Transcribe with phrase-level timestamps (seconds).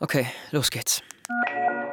[0.00, 1.02] Okay, los geht's.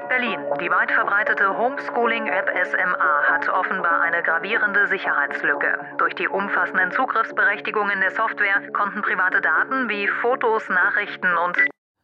[0.07, 0.39] Berlin.
[0.61, 5.77] Die weit verbreitete Homeschooling-App SMA hat offenbar eine gravierende Sicherheitslücke.
[5.97, 11.57] Durch die umfassenden Zugriffsberechtigungen der Software konnten private Daten wie Fotos, Nachrichten und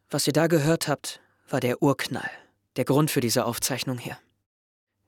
[0.10, 2.30] Was ihr da gehört habt, war der Urknall.
[2.76, 4.18] Der Grund für diese Aufzeichnung hier.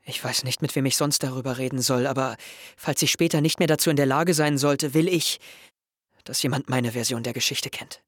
[0.05, 2.35] Ich weiß nicht, mit wem ich sonst darüber reden soll, aber
[2.77, 5.39] falls ich später nicht mehr dazu in der Lage sein sollte, will ich,
[6.25, 8.01] dass jemand meine Version der Geschichte kennt.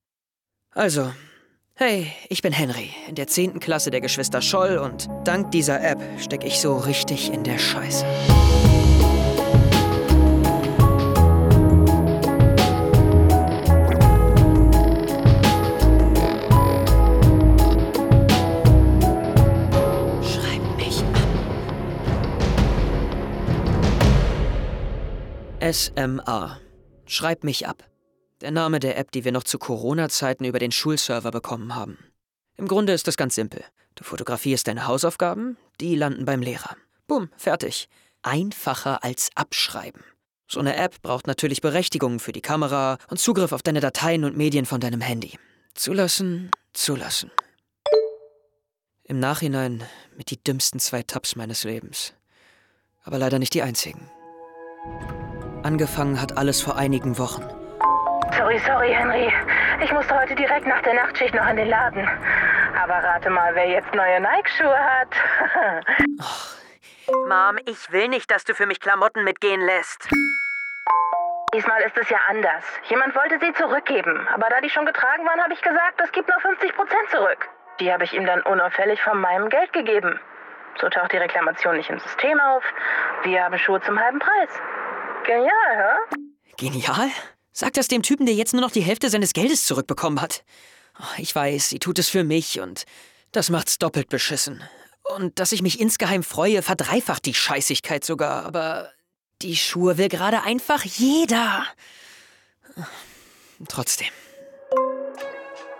[0.72, 1.14] Also,
[1.78, 3.60] hey, ich bin Henry, in der 10.
[3.60, 8.06] Klasse der Geschwister Scholl und dank dieser App stecke ich so richtig in der Scheiße.
[20.24, 21.20] Schreib mich ab.
[25.74, 26.58] SMA.
[27.06, 27.84] Schreib mich ab.
[28.46, 31.98] Der Name der App, die wir noch zu Corona-Zeiten über den Schulserver bekommen haben.
[32.58, 33.64] Im Grunde ist das ganz simpel.
[33.96, 36.78] Du fotografierst deine Hausaufgaben, die landen beim Lehrer.
[37.08, 37.90] Bumm, fertig.
[38.22, 40.04] Einfacher als abschreiben.
[40.48, 44.38] So eine App braucht natürlich Berechtigungen für die Kamera und Zugriff auf deine Dateien und
[44.38, 45.40] Medien von deinem Handy.
[45.74, 47.32] Zulassen, zulassen.
[49.06, 49.84] Im Nachhinein
[50.16, 52.14] mit die dümmsten zwei Tabs meines Lebens.
[53.02, 54.08] Aber leider nicht die einzigen.
[55.64, 57.44] Angefangen hat alles vor einigen Wochen.
[58.34, 59.32] Sorry, sorry, Henry.
[59.84, 62.08] Ich musste heute direkt nach der Nachtschicht noch in den Laden.
[62.82, 65.10] Aber rate mal, wer jetzt neue Nike-Schuhe hat.
[67.28, 70.10] Mom, ich will nicht, dass du für mich Klamotten mitgehen lässt.
[71.54, 72.64] Diesmal ist es ja anders.
[72.90, 74.28] Jemand wollte sie zurückgeben.
[74.34, 77.48] Aber da die schon getragen waren, habe ich gesagt, es gibt nur 50 Prozent zurück.
[77.80, 80.20] Die habe ich ihm dann unauffällig von meinem Geld gegeben.
[80.82, 82.64] So taucht die Reklamation nicht im System auf.
[83.24, 84.50] Wir haben Schuhe zum halben Preis.
[85.24, 86.16] Genial, hä?
[86.58, 87.10] Genial?
[87.58, 90.44] Sag das dem Typen, der jetzt nur noch die Hälfte seines Geldes zurückbekommen hat.
[91.00, 92.84] Oh, Ich weiß, sie tut es für mich und
[93.32, 94.62] das macht's doppelt beschissen.
[95.16, 98.92] Und dass ich mich insgeheim freue, verdreifacht die Scheißigkeit sogar, aber
[99.42, 101.66] die Schuhe will gerade einfach jeder.
[103.70, 104.10] Trotzdem.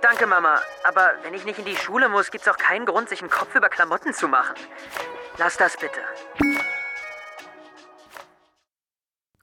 [0.02, 0.62] Danke, Mama.
[0.86, 3.54] Aber wenn ich nicht in die Schule muss, gibt's auch keinen Grund, sich einen Kopf
[3.54, 4.56] über Klamotten zu machen.
[5.38, 6.00] Lass das bitte.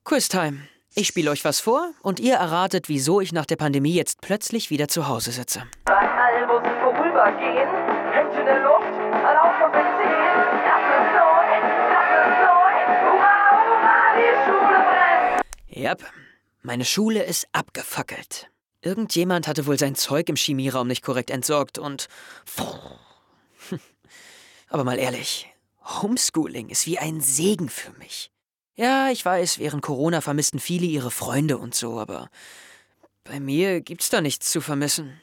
[0.03, 0.72] Quiztime.
[0.95, 4.69] Ich spiele euch was vor und ihr erratet, wieso ich nach der Pandemie jetzt plötzlich
[4.69, 5.63] wieder zu Hause sitze.
[5.87, 7.69] Bei allen muss es vorübergehen.
[8.13, 10.13] Hängt in der Luft, ein Auf von Benzin.
[10.69, 11.49] Das ist neu,
[11.89, 12.77] das ist neu.
[13.09, 15.43] Hurra, hurra, die Schule brennt.
[15.75, 16.05] Yep,
[16.61, 18.51] meine Schule ist abgefackelt.
[18.83, 22.09] Irgendjemand hatte wohl sein Zeug im Chemieraum nicht korrekt entsorgt und.
[24.69, 25.49] Aber mal ehrlich,
[26.03, 28.32] Homeschooling ist wie ein Segen für mich.
[28.75, 32.29] Ja, ich weiß, während Corona vermissten viele ihre Freunde und so, aber
[33.25, 35.21] bei mir gibt's da nichts zu vermissen.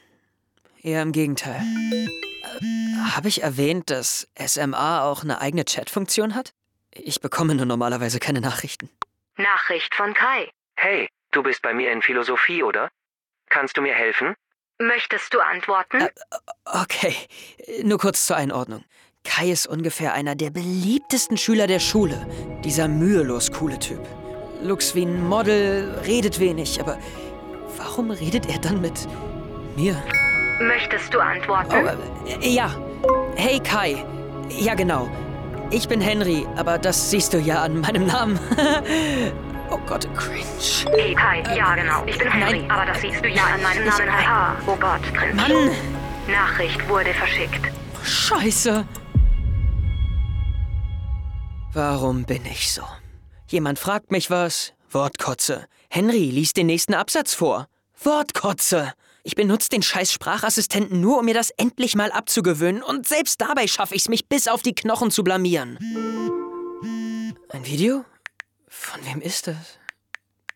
[0.82, 1.60] Eher im Gegenteil.
[1.60, 6.52] Äh, Habe ich erwähnt, dass SMA auch eine eigene Chatfunktion hat?
[6.92, 8.88] Ich bekomme nur normalerweise keine Nachrichten.
[9.36, 10.50] Nachricht von Kai.
[10.76, 12.90] Hey, du bist bei mir in Philosophie, oder?
[13.48, 14.34] Kannst du mir helfen?
[14.78, 16.08] Möchtest du antworten?
[16.64, 17.14] Okay,
[17.82, 18.84] nur kurz zur Einordnung.
[19.24, 22.26] Kai ist ungefähr einer der beliebtesten Schüler der Schule.
[22.64, 24.00] Dieser mühelos coole Typ.
[24.62, 26.98] Looks wie ein Model, redet wenig, aber
[27.76, 29.06] warum redet er dann mit
[29.76, 29.96] mir?
[30.60, 31.98] Möchtest du Oh, antworten?
[32.42, 32.74] äh, ja.
[33.36, 34.04] Hey Kai.
[34.58, 35.08] Ja, genau.
[35.70, 38.38] Ich bin Henry, aber das siehst du ja an meinem Namen.
[39.70, 40.44] oh Gott, cringe.
[40.96, 42.02] Hey Kai, ja genau.
[42.06, 42.70] Ich bin Henry, nein.
[42.70, 44.10] aber das siehst du ja an meinem Namen.
[44.10, 44.56] Haha.
[44.66, 45.34] Oh Gott, cringe.
[45.34, 45.70] Mann,
[46.30, 47.60] Nachricht wurde verschickt.
[48.02, 48.84] scheiße.
[51.72, 52.82] Warum bin ich so?
[53.46, 54.72] Jemand fragt mich was.
[54.90, 55.66] Wortkotze.
[55.88, 57.68] Henry liest den nächsten Absatz vor.
[58.02, 58.92] Wortkotze.
[59.22, 63.68] Ich benutze den scheiß Sprachassistenten nur, um mir das endlich mal abzugewöhnen und selbst dabei
[63.68, 65.78] schaffe ich es, mich bis auf die Knochen zu blamieren.
[67.50, 68.04] Ein Video?
[68.66, 69.78] Von wem ist das?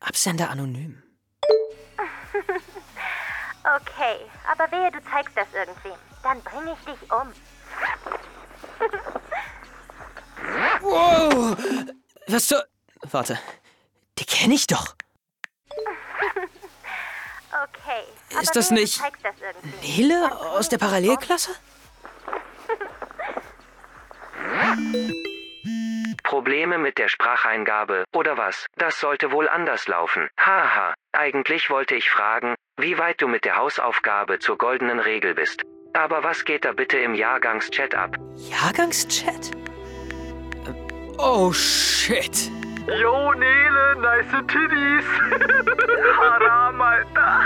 [0.01, 1.01] Absender anonym.
[3.65, 4.17] Okay,
[4.53, 5.99] aber wehe, du zeigst das irgendwem.
[6.23, 7.33] Dann bringe ich dich um.
[12.27, 12.65] Was zur...
[13.11, 13.39] Warte.
[14.19, 14.95] Die kenne ich doch.
[17.51, 18.03] Okay.
[18.33, 19.83] aber Ist das nicht das.
[19.83, 21.51] Nele aus der Parallelklasse?
[26.25, 28.67] Probleme mit der Spracheingabe, oder was?
[28.77, 30.29] Das sollte wohl anders laufen.
[30.39, 35.63] Haha, eigentlich wollte ich fragen, wie weit du mit der Hausaufgabe zur goldenen Regel bist.
[35.93, 38.17] Aber was geht da bitte im Jahrgangschat ab?
[38.37, 39.53] Jahrgangschat?
[41.19, 42.51] Oh shit.
[42.87, 45.05] Yo, Nele, nice Titties.
[46.19, 47.41] Haram, Alter.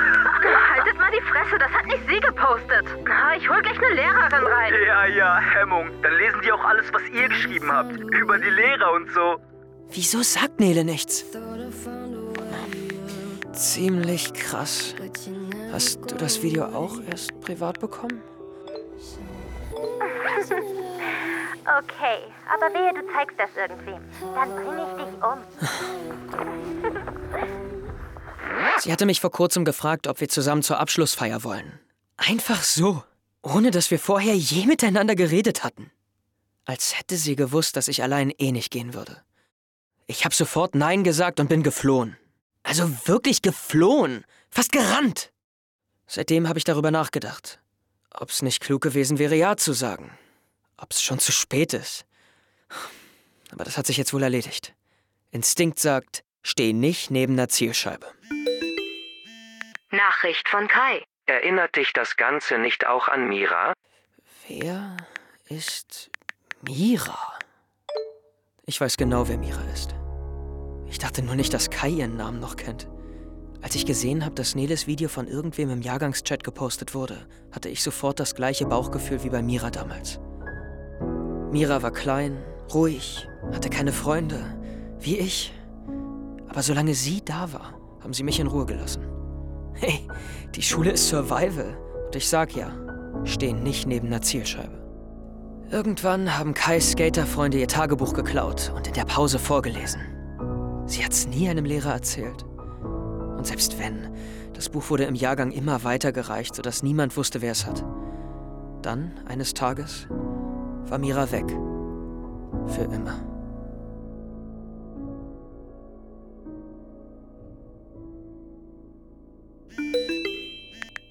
[0.74, 2.84] Haltet mal die Fresse, das hat nicht sie gepostet.
[3.04, 4.74] Na, ich hol gleich eine Lehrerin rein.
[4.86, 5.90] Ja, ja, Hemmung.
[6.02, 7.92] Dann lesen die auch alles, was ihr geschrieben habt.
[7.92, 9.36] Über die Lehrer und so.
[9.90, 11.24] Wieso sagt Nele nichts?
[13.52, 14.94] Ziemlich krass.
[15.72, 18.20] Hast du das Video auch erst privat bekommen?
[21.76, 24.00] Okay, aber wehe, du zeigst das irgendwem.
[24.34, 25.38] Dann bringe ich dich um.
[28.78, 31.78] Sie hatte mich vor kurzem gefragt, ob wir zusammen zur Abschlussfeier wollen.
[32.16, 33.02] Einfach so,
[33.42, 35.90] ohne dass wir vorher je miteinander geredet hatten.
[36.64, 39.22] Als hätte sie gewusst, dass ich allein eh nicht gehen würde.
[40.06, 42.16] Ich habe sofort Nein gesagt und bin geflohen.
[42.62, 45.32] Also wirklich geflohen, fast gerannt.
[46.06, 47.60] Seitdem habe ich darüber nachgedacht,
[48.10, 50.10] ob es nicht klug gewesen wäre, Ja zu sagen.
[50.78, 52.06] Ob es schon zu spät ist.
[53.50, 54.74] Aber das hat sich jetzt wohl erledigt.
[55.30, 58.06] Instinkt sagt, steh nicht neben der Zielscheibe.
[59.90, 61.04] Nachricht von Kai.
[61.26, 63.74] Erinnert dich das Ganze nicht auch an Mira?
[64.46, 64.96] Wer
[65.48, 66.10] ist
[66.62, 67.38] Mira?
[68.64, 69.94] Ich weiß genau, wer Mira ist.
[70.88, 72.88] Ich dachte nur nicht, dass Kai ihren Namen noch kennt.
[73.60, 77.82] Als ich gesehen habe, dass Neles Video von irgendwem im Jahrgangschat gepostet wurde, hatte ich
[77.82, 80.20] sofort das gleiche Bauchgefühl wie bei Mira damals.
[81.50, 82.36] Mira war klein,
[82.74, 84.38] ruhig, hatte keine Freunde,
[85.00, 85.52] wie ich.
[86.48, 89.02] Aber solange sie da war, haben sie mich in Ruhe gelassen.
[89.74, 90.06] Hey,
[90.54, 91.76] die Schule ist Survival.
[92.06, 92.70] Und ich sag ja,
[93.24, 94.76] stehen nicht neben einer Zielscheibe.
[95.70, 100.00] Irgendwann haben Kais Skaterfreunde ihr Tagebuch geklaut und in der Pause vorgelesen.
[100.86, 102.44] Sie hat's nie einem Lehrer erzählt.
[103.36, 104.08] Und selbst wenn,
[104.54, 107.84] das Buch wurde im Jahrgang immer weitergereicht, sodass niemand wusste, wer es hat.
[108.82, 110.08] Dann, eines Tages,
[110.90, 111.48] war Mira weg.
[112.68, 113.28] Für immer.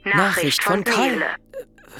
[0.03, 1.09] Nachricht von Kai.
[1.09, 1.35] Nele.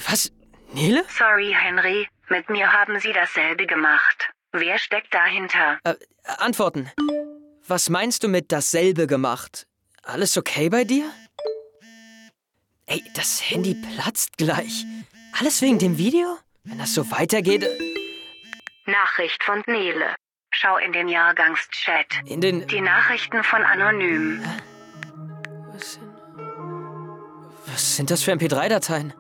[0.09, 0.31] Was?
[0.73, 1.03] Nele?
[1.09, 2.07] Sorry, Henry.
[2.29, 4.29] Mit mir haben sie dasselbe gemacht.
[4.51, 5.79] Wer steckt dahinter?
[5.83, 5.95] Äh,
[6.39, 6.91] antworten.
[7.67, 9.67] Was meinst du mit dasselbe gemacht?
[10.03, 11.11] Alles okay bei dir?
[12.85, 14.85] Ey, das Handy platzt gleich.
[15.37, 16.37] Alles wegen dem Video?
[16.67, 17.63] Wenn das so weitergeht.
[17.63, 17.69] äh,
[18.91, 20.15] Nachricht von Nele.
[20.51, 22.05] Schau in den Jahrgangschat.
[22.25, 22.65] In den.
[22.67, 24.41] Die Nachrichten von Anonym.
[25.73, 26.07] Was sind,
[27.67, 29.13] was sind das für MP3-Dateien?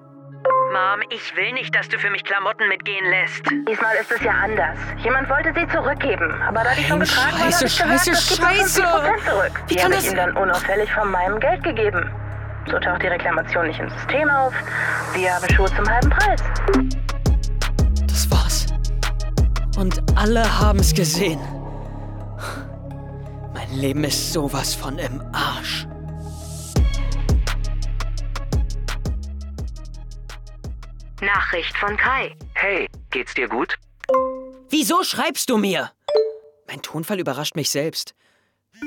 [0.73, 3.41] Mom, ich will nicht, dass du für mich Klamotten mitgehen lässt.
[3.67, 4.77] Diesmal ist es ja anders.
[5.03, 8.41] Jemand wollte sie zurückgeben, aber da die schon Nein, getragen waren, Scheiße, habe ich gesagt,
[8.41, 8.83] Scheiße, das Scheiße.
[8.83, 9.63] 50% zurück.
[9.67, 12.11] Wie Die habe ich das- ihm dann unauffällig von meinem Geld gegeben.
[12.69, 14.53] So taucht die Reklamation nicht im System auf.
[15.13, 16.43] Wir haben Schuhe zum halben Preis.
[19.77, 21.39] Und alle haben's gesehen.
[23.53, 25.85] Mein Leben ist sowas von im Arsch.
[31.21, 32.35] Nachricht von Kai.
[32.55, 33.75] Hey, geht's dir gut?
[34.69, 35.91] Wieso schreibst du mir?
[36.67, 38.15] Mein Tonfall überrascht mich selbst.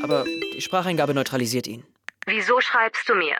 [0.02, 1.84] Aber die Spracheingabe neutralisiert ihn.
[2.26, 3.36] Wieso schreibst du mir?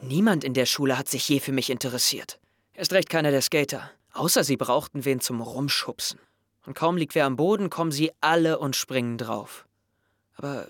[0.00, 2.38] Niemand in der Schule hat sich je für mich interessiert.
[2.72, 3.90] Erst recht keiner der Skater.
[4.12, 6.20] Außer sie brauchten wen zum Rumschubsen.
[6.66, 9.66] Und kaum liegt wer am Boden, kommen sie alle und springen drauf.
[10.36, 10.68] Aber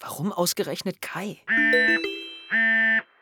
[0.00, 1.38] warum ausgerechnet Kai?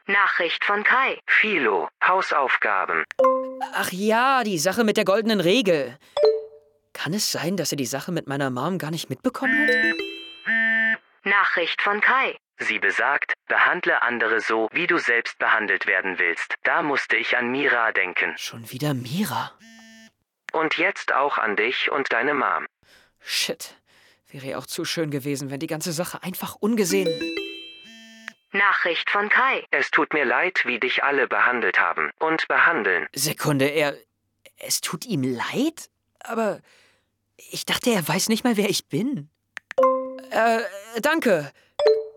[0.06, 1.18] Nachricht von Kai.
[1.26, 3.04] Philo, Hausaufgaben.
[3.74, 5.98] Ach ja, die Sache mit der goldenen Regel.
[6.92, 9.96] Kann es sein, dass er die Sache mit meiner Mom gar nicht mitbekommen hat?
[11.24, 12.36] Nachricht von Kai.
[12.58, 16.54] Sie besagt, behandle andere so, wie du selbst behandelt werden willst.
[16.64, 18.34] Da musste ich an Mira denken.
[18.36, 19.52] Schon wieder Mira.
[20.52, 22.66] Und jetzt auch an dich und deine Mom.
[23.20, 23.74] Shit.
[24.30, 27.08] Wäre ja auch zu schön gewesen, wenn die ganze Sache einfach ungesehen.
[28.52, 29.66] Nachricht von Kai.
[29.70, 33.06] Es tut mir leid, wie dich alle behandelt haben und behandeln.
[33.14, 33.96] Sekunde, er.
[34.56, 35.88] Es tut ihm leid?
[36.20, 36.60] Aber
[37.50, 39.30] ich dachte, er weiß nicht mal, wer ich bin.
[40.30, 40.60] Äh,
[41.00, 41.52] danke.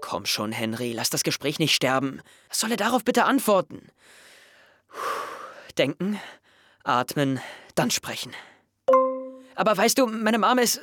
[0.01, 2.21] Komm schon, Henry, lass das Gespräch nicht sterben.
[2.49, 3.87] Was soll er darauf bitte antworten?
[5.77, 6.19] Denken,
[6.83, 7.39] atmen,
[7.71, 8.33] dann sprechen.
[9.55, 10.81] Aber weißt du, meine Mama ist.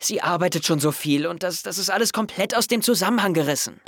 [0.00, 3.80] Sie arbeitet schon so viel und das, das ist alles komplett aus dem Zusammenhang gerissen.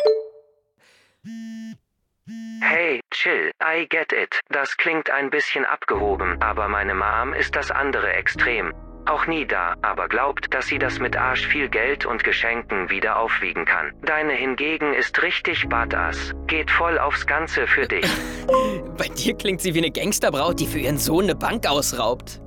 [2.62, 4.38] Hey, chill, I get it.
[4.50, 8.72] Das klingt ein bisschen abgehoben, aber meine Mom ist das andere Extrem.
[9.06, 13.18] Auch nie da, aber glaubt, dass sie das mit Arsch viel Geld und Geschenken wieder
[13.18, 13.92] aufwiegen kann.
[14.02, 16.32] Deine hingegen ist richtig badass.
[16.46, 18.06] Geht voll aufs Ganze für dich.
[18.96, 22.40] Bei dir klingt sie wie eine Gangsterbraut, die für ihren Sohn eine Bank ausraubt.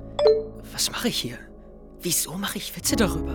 [0.72, 1.38] Was mache ich hier?
[2.00, 3.32] Wieso mache ich Witze darüber?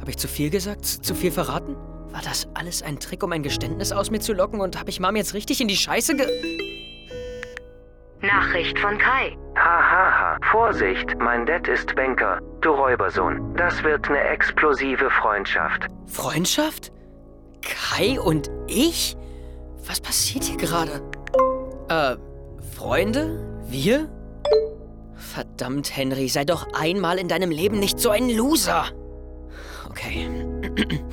[0.00, 0.84] Habe ich zu viel gesagt?
[0.84, 1.76] Zu viel verraten?
[2.10, 5.00] War das alles ein Trick, um ein Geständnis aus mir zu locken und habe ich
[5.00, 6.26] Mom jetzt richtig in die Scheiße ge...
[8.20, 9.36] Nachricht von Kai.
[9.54, 10.17] Hahaha,
[10.50, 13.54] Vorsicht, mein Dad ist Banker, du Räubersohn.
[13.56, 15.86] Das wird eine explosive Freundschaft.
[16.06, 16.90] Freundschaft?
[17.60, 19.14] Kai und ich?
[19.86, 21.02] Was passiert hier gerade?
[21.90, 22.16] Äh,
[22.74, 23.44] Freunde?
[23.68, 24.08] Wir?
[25.16, 28.86] Verdammt, Henry, sei doch einmal in deinem Leben nicht so ein Loser.
[29.90, 30.28] Okay.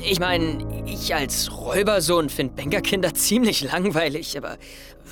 [0.00, 4.56] Ich meine, ich als Räubersohn finde Bankerkinder ziemlich langweilig, aber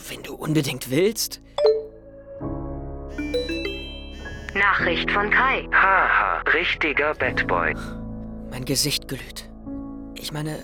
[0.09, 1.43] wenn du unbedingt willst.
[4.67, 5.69] Nachricht von Kai.
[5.73, 7.73] Haha, richtiger Bad Boy.
[8.51, 9.49] Mein Gesicht glüht.
[10.17, 10.59] Ich meine,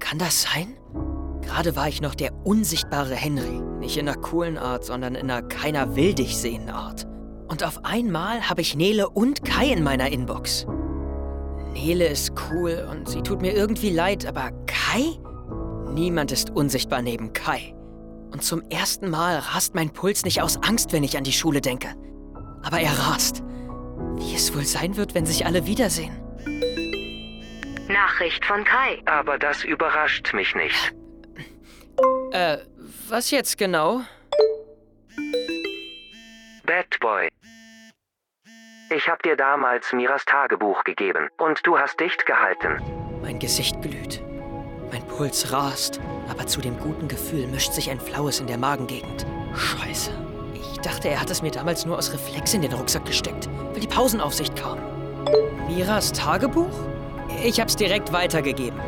[0.00, 0.76] kann das sein?
[1.40, 3.60] Gerade war ich noch der unsichtbare Henry.
[3.78, 7.06] Nicht in einer coolen Art, sondern in einer keiner will dich sehen Art.
[7.46, 10.66] Und auf einmal habe ich Nele und Kai in meiner Inbox.
[11.74, 15.16] Nele ist cool und sie tut mir irgendwie leid, aber Kai?
[15.92, 17.72] Niemand ist unsichtbar neben Kai.
[18.32, 21.60] Und zum ersten Mal rast mein Puls nicht aus Angst, wenn ich an die Schule
[21.60, 21.94] denke.
[22.64, 23.42] Aber er rast.
[24.16, 26.20] Wie es wohl sein wird, wenn sich alle wiedersehen.
[27.88, 29.02] Nachricht von Kai.
[29.06, 30.94] Aber das überrascht mich nicht.
[32.32, 32.58] Äh,
[33.08, 34.02] was jetzt genau?
[36.64, 37.28] Bad Boy.
[38.90, 42.80] Ich hab dir damals Miras Tagebuch gegeben und du hast dicht gehalten.
[43.22, 44.22] Mein Gesicht glüht.
[44.90, 49.26] Mein Puls rast, aber zu dem guten Gefühl mischt sich ein Flaues in der Magengegend.
[49.54, 50.12] Scheiße.
[50.84, 53.80] Ich dachte, er hat es mir damals nur aus Reflex in den Rucksack gesteckt, weil
[53.80, 54.78] die Pausenaufsicht kam.
[55.66, 56.78] Miras Tagebuch?
[57.42, 58.78] Ich hab's direkt weitergegeben.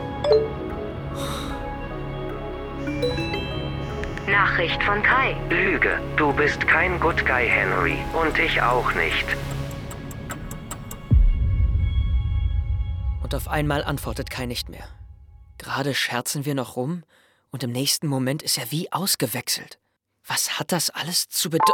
[4.29, 5.39] Nachricht von Kai.
[5.49, 7.97] Lüge, du bist kein Good Guy, Henry.
[8.13, 9.25] Und ich auch nicht.
[13.23, 14.87] Und auf einmal antwortet Kai nicht mehr.
[15.57, 17.05] Gerade scherzen wir noch rum
[17.53, 19.79] und im nächsten Moment ist er wie ausgewechselt.
[20.29, 21.73] Was hat das alles zu bedeuten?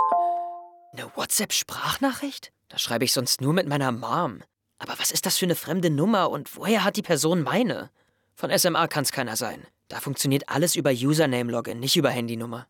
[0.93, 2.53] Eine WhatsApp-Sprachnachricht?
[2.69, 4.43] Da schreibe ich sonst nur mit meiner Mom.
[4.79, 7.91] Aber was ist das für eine fremde Nummer und woher hat die Person meine?
[8.35, 9.67] Von SMA kann es keiner sein.
[9.89, 12.67] Da funktioniert alles über Username-Login, nicht über Handynummer.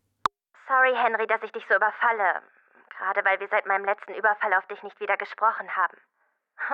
[0.68, 2.42] Sorry, Henry, dass ich dich so überfalle.
[2.96, 5.96] Gerade weil wir seit meinem letzten Überfall auf dich nicht wieder gesprochen haben.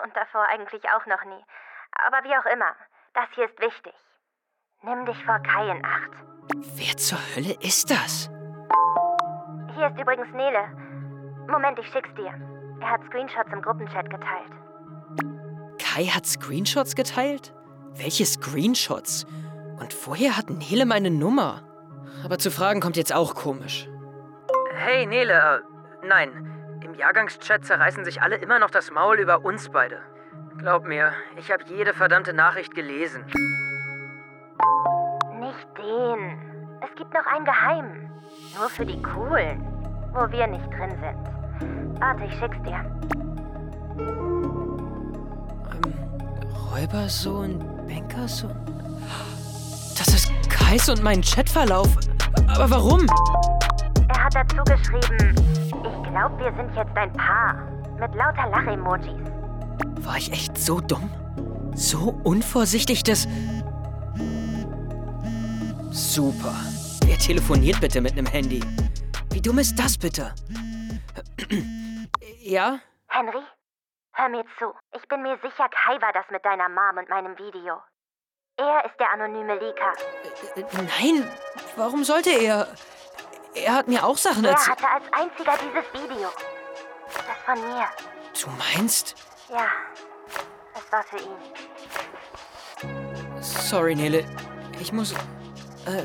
[0.03, 1.45] Und davor eigentlich auch noch nie.
[1.93, 2.77] Aber wie auch immer,
[3.15, 3.95] das hier ist wichtig.
[4.83, 6.13] Nimm dich vor Kai in Acht.
[6.77, 8.29] Wer zur Hölle ist das?
[9.79, 10.59] Hier ist übrigens Nele.
[11.47, 12.35] Moment, ich schick's dir.
[12.81, 14.51] Er hat Screenshots im Gruppenchat geteilt.
[15.79, 17.55] Kai hat Screenshots geteilt?
[17.95, 19.25] Welche Screenshots?
[19.79, 21.63] Und woher hat Nele meine Nummer?
[22.25, 23.89] Aber zu fragen kommt jetzt auch komisch.
[24.75, 26.81] Hey Nele, äh, nein.
[26.83, 30.01] Im Jahrgangschat zerreißen sich alle immer noch das Maul über uns beide.
[30.59, 33.25] Glaub mir, ich habe jede verdammte Nachricht gelesen.
[37.09, 38.11] Gibt noch einen geheimen.
[38.59, 39.65] Nur für die Coolen.
[40.13, 42.01] Wo wir nicht drin sind.
[42.01, 42.85] Warte, ich schick's dir.
[45.71, 45.95] Ähm,
[46.73, 48.57] Räubersohn, Bankersohn.
[49.99, 51.89] Das ist Kais und mein Chatverlauf.
[52.49, 53.07] Aber warum?
[54.09, 57.55] Er hat dazu geschrieben, ich glaube, wir sind jetzt ein Paar.
[57.99, 59.21] Mit lauter Lach-Emojis.
[60.01, 61.11] War ich echt so dumm?
[61.75, 63.27] So unvorsichtig, dass.
[65.91, 66.55] Super.
[67.19, 68.63] Wer telefoniert bitte mit einem Handy?
[69.33, 70.33] Wie dumm ist das bitte?
[72.41, 72.79] ja?
[73.09, 73.43] Henry?
[74.13, 74.73] Hör mir zu.
[74.97, 77.83] Ich bin mir sicher, Kai war das mit deiner Mom und meinem Video.
[78.57, 79.93] Er ist der anonyme Leaker.
[80.55, 80.63] Äh,
[81.01, 81.29] Nein,
[81.77, 82.69] warum sollte er?
[83.55, 84.81] Er hat mir auch Sachen Er erzählt.
[84.81, 86.29] hatte als einziger dieses Video.
[87.09, 87.89] Das von mir.
[88.41, 89.17] Du meinst?
[89.51, 89.67] Ja,
[90.75, 91.37] es war für ihn.
[93.43, 94.25] Sorry, Nele.
[94.81, 95.13] Ich muss.
[95.87, 96.05] Äh,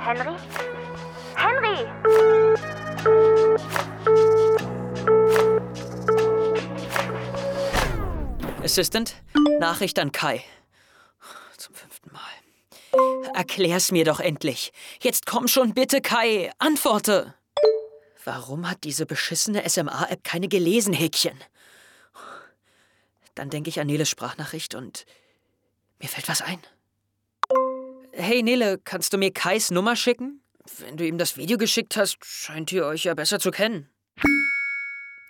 [0.00, 0.36] Henry?
[1.34, 1.86] Henry!
[8.62, 9.16] Assistant,
[9.60, 10.44] Nachricht an Kai.
[11.56, 13.32] Zum fünften Mal.
[13.34, 14.72] Erklär's mir doch endlich.
[15.00, 16.50] Jetzt komm schon bitte, Kai.
[16.58, 17.34] Antworte.
[18.24, 21.38] Warum hat diese beschissene SMA-App keine gelesen, Häkchen?
[23.34, 25.06] Dann denke ich an Neles Sprachnachricht und
[26.00, 26.60] mir fällt was ein.
[28.20, 30.42] Hey Nele, kannst du mir Kais Nummer schicken?
[30.78, 33.88] Wenn du ihm das Video geschickt hast, scheint ihr euch ja besser zu kennen.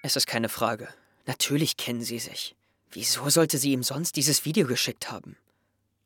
[0.02, 0.88] Es ist keine Frage.
[1.26, 2.57] Natürlich kennen sie sich.
[2.90, 5.37] Wieso sollte sie ihm sonst dieses Video geschickt haben?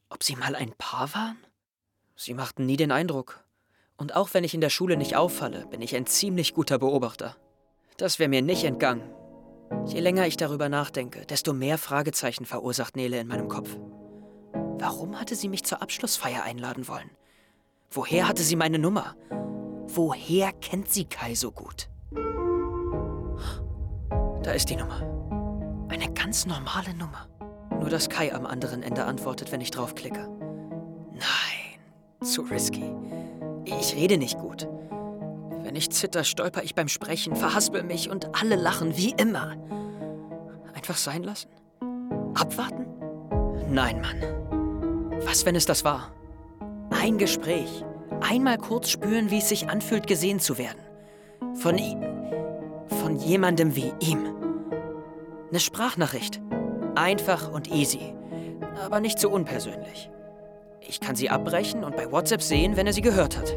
[0.08, 1.38] Ob sie mal ein Paar waren?
[2.16, 3.44] Sie machten nie den Eindruck.
[3.96, 7.36] Und auch wenn ich in der Schule nicht auffalle, bin ich ein ziemlich guter Beobachter.
[7.96, 9.08] Das wäre mir nicht entgangen.
[9.86, 13.76] Je länger ich darüber nachdenke, desto mehr Fragezeichen verursacht Nele in meinem Kopf.
[14.82, 17.08] Warum hatte sie mich zur Abschlussfeier einladen wollen?
[17.92, 19.14] Woher hatte sie meine Nummer?
[19.86, 21.88] Woher kennt sie Kai so gut?
[24.42, 25.86] Da ist die Nummer.
[25.88, 27.28] Eine ganz normale Nummer.
[27.78, 30.28] Nur dass Kai am anderen Ende antwortet, wenn ich draufklicke.
[31.12, 32.92] Nein, zu risky.
[33.64, 34.66] Ich rede nicht gut.
[35.62, 39.56] Wenn ich zitter, stolper ich beim Sprechen, verhaspel mich und alle lachen wie immer.
[40.74, 41.50] Einfach sein lassen?
[42.34, 42.84] Abwarten?
[43.70, 44.51] Nein, Mann.
[45.24, 46.10] Was, wenn es das war?
[46.90, 47.84] Ein Gespräch.
[48.20, 50.80] Einmal kurz spüren, wie es sich anfühlt, gesehen zu werden.
[51.54, 52.02] Von ihm.
[53.00, 54.26] Von jemandem wie ihm.
[55.50, 56.40] Eine Sprachnachricht.
[56.94, 58.14] Einfach und easy.
[58.84, 60.10] Aber nicht so unpersönlich.
[60.80, 63.56] Ich kann sie abbrechen und bei WhatsApp sehen, wenn er sie gehört hat.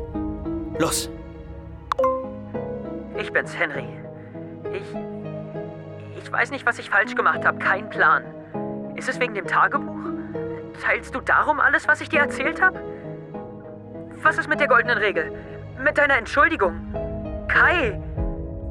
[0.79, 1.09] Los!
[3.19, 3.87] Ich bin's, Henry.
[4.73, 6.23] Ich.
[6.23, 7.57] Ich weiß nicht, was ich falsch gemacht habe.
[7.59, 8.23] Kein Plan.
[8.95, 10.14] Ist es wegen dem Tagebuch?
[10.81, 12.81] Teilst du darum alles, was ich dir erzählt habe?
[14.21, 15.31] Was ist mit der goldenen Regel?
[15.83, 16.93] Mit deiner Entschuldigung?
[17.47, 18.01] Kai,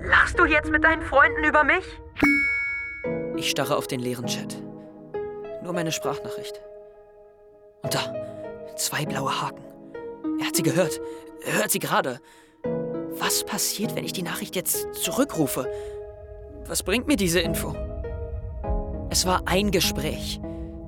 [0.00, 1.84] lachst du jetzt mit deinen Freunden über mich?
[3.36, 4.56] Ich starre auf den leeren Chat.
[5.62, 6.60] Nur meine Sprachnachricht.
[7.82, 8.00] Und da,
[8.76, 9.64] zwei blaue Haken.
[10.40, 11.00] Er hat sie gehört.
[11.46, 12.20] Er hört sie gerade.
[13.18, 15.70] Was passiert, wenn ich die Nachricht jetzt zurückrufe?
[16.66, 17.74] Was bringt mir diese Info?
[19.10, 20.40] Es war ein Gespräch.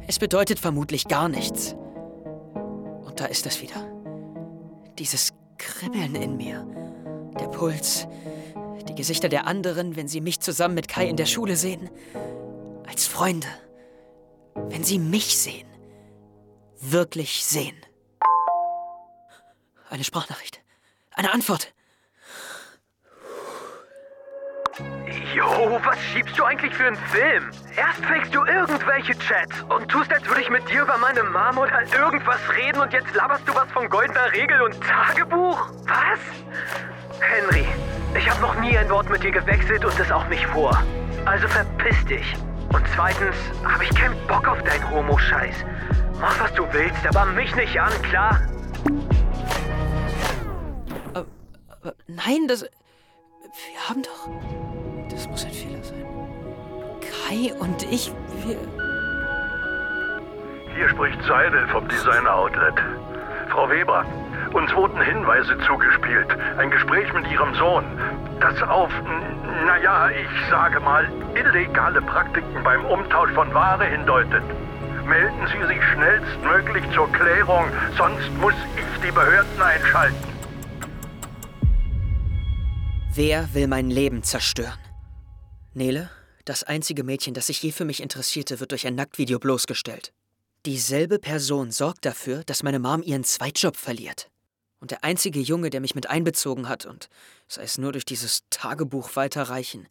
[0.08, 1.74] Es bedeutet vermutlich gar nichts.
[1.74, 3.84] Und da ist es wieder.
[4.98, 6.64] Dieses Kribbeln in mir.
[7.40, 8.06] Der Puls.
[8.88, 11.90] Die Gesichter der anderen, wenn sie mich zusammen mit Kai in der Schule sehen.
[12.86, 13.48] Als Freunde.
[14.54, 15.66] Wenn sie mich sehen.
[16.80, 17.76] Wirklich sehen.
[19.90, 20.60] Eine Sprachnachricht.
[21.10, 21.74] Eine Antwort.
[25.36, 27.50] Jo, was schiebst du eigentlich für einen Film?
[27.76, 31.58] Erst fakest du irgendwelche Chats und tust, als würde ich mit dir über meine Mom
[31.58, 35.72] oder irgendwas reden und jetzt laberst du was von goldener Regel und Tagebuch?
[35.84, 37.20] Was?
[37.20, 37.66] Henry,
[38.16, 40.82] ich habe noch nie ein Wort mit dir gewechselt und das auch nicht vor.
[41.26, 42.34] Also verpiss dich.
[42.72, 45.56] Und zweitens habe ich keinen Bock auf deinen Homo-Scheiß.
[46.18, 48.40] Mach, was du willst, aber mich nicht an, klar?
[51.12, 51.26] Aber,
[51.68, 52.62] aber nein, das.
[52.62, 54.55] Wir haben doch.
[55.26, 56.06] Das muss ein Fehler sein.
[57.00, 58.12] Kai und ich,
[58.44, 58.56] wir.
[60.74, 62.74] Hier spricht Seidel vom Designer Outlet.
[63.48, 64.04] Frau Weber,
[64.52, 66.28] uns wurden Hinweise zugespielt.
[66.58, 67.84] Ein Gespräch mit Ihrem Sohn,
[68.40, 68.90] das auf,
[69.66, 74.42] naja, ich sage mal, illegale Praktiken beim Umtausch von Ware hindeutet.
[75.06, 77.64] Melden Sie sich schnellstmöglich zur Klärung,
[77.96, 80.36] sonst muss ich die Behörden einschalten.
[83.14, 84.85] Wer will mein Leben zerstören?
[85.76, 86.10] Nele,
[86.46, 90.12] das einzige Mädchen, das sich je für mich interessierte, wird durch ein Nacktvideo bloßgestellt.
[90.64, 94.30] Dieselbe Person sorgt dafür, dass meine Mom ihren Zweitjob verliert.
[94.80, 97.08] Und der einzige Junge, der mich mit einbezogen hat und
[97.46, 99.86] sei es nur durch dieses Tagebuch weiterreichen,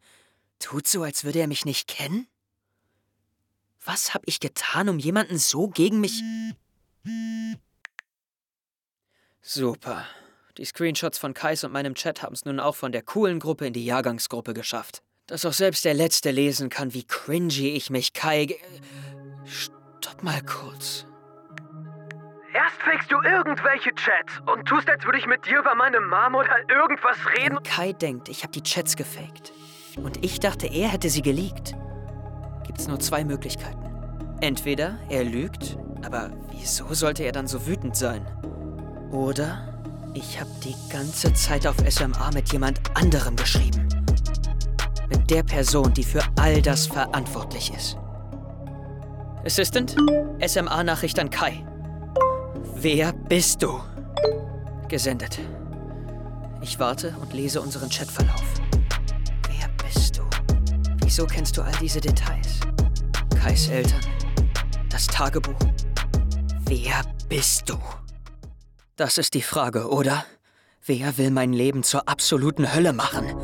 [0.59, 2.27] tut so, als würde er mich nicht kennen?
[3.83, 6.23] Was hab ich getan, um jemanden so gegen mich.
[9.41, 10.05] Super.
[10.57, 13.67] Die Screenshots von Kais und meinem Chat haben es nun auch von der coolen Gruppe
[13.67, 15.03] in die Jahrgangsgruppe geschafft.
[15.27, 18.45] Dass auch selbst der Letzte lesen kann, wie cringy ich mich Kai.
[18.45, 18.57] ge-
[19.43, 21.05] Stopp mal kurz.
[22.53, 26.35] Erst fakest du irgendwelche Chats und tust, als würde ich mit dir über meine Mom
[26.35, 27.57] oder irgendwas reden.
[27.63, 29.51] Kai denkt, ich habe die Chats gefaked
[29.97, 31.75] und ich dachte, er hätte sie geleakt,
[32.65, 33.83] gibt's nur zwei Möglichkeiten.
[34.41, 38.25] Entweder er lügt, aber wieso sollte er dann so wütend sein?
[39.11, 39.81] Oder
[40.13, 44.04] ich habe die ganze Zeit auf SMA mit jemand anderem geschrieben.
[45.09, 47.97] Mit der Person, die für all das verantwortlich ist.
[49.45, 49.95] Assistant,
[50.45, 51.65] SMA-Nachricht an Kai.
[52.75, 53.79] Wer bist du?
[54.87, 55.39] Gesendet.
[56.61, 58.43] Ich warte und lese unseren Chatverlauf.
[59.47, 60.23] Wer bist du?
[61.03, 62.59] Wieso kennst du all diese Details?
[63.39, 64.01] Kais Eltern.
[64.89, 65.59] Das Tagebuch.
[66.65, 67.77] Wer bist du?
[68.95, 70.25] Das ist die Frage, oder?
[70.83, 73.35] Wer will mein Leben zur absoluten Hölle machen?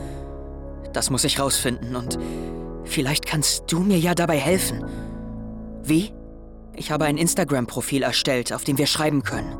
[0.93, 2.17] Das muss ich rausfinden und
[2.83, 4.83] vielleicht kannst du mir ja dabei helfen.
[5.83, 6.11] Wie?
[6.75, 9.55] Ich habe ein Instagram-Profil erstellt, auf dem wir schreiben können.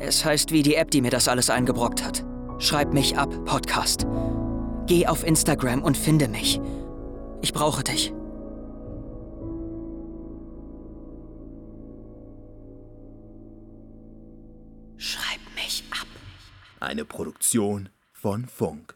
[0.00, 2.24] Es heißt wie die App, die mir das alles eingebrockt hat.
[2.58, 4.06] Schreib mich ab, Podcast.
[4.86, 6.60] Geh auf Instagram und finde mich.
[7.42, 8.12] Ich brauche dich.
[14.96, 16.06] Schreib mich ab.
[16.80, 18.93] Eine Produktion von Funk.